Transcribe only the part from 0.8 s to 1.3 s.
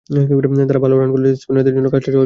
ভালো রান করে